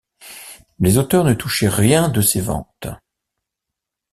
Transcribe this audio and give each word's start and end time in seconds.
Les 0.79 0.97
auteurs 0.97 1.23
ne 1.23 1.35
touchaient 1.35 1.67
rien 1.69 2.09
de 2.09 2.21
ces 2.21 2.41
ventes. 2.41 2.87